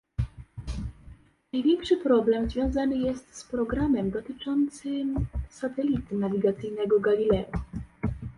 Największy 1.53 1.97
problem 1.97 2.49
związany 2.49 2.97
jest 2.97 3.35
z 3.35 3.43
programem 3.43 4.11
dotyczącym 4.11 5.15
satelity 5.49 6.15
nawigacyjnego 6.15 6.99
Galileo 6.99 7.51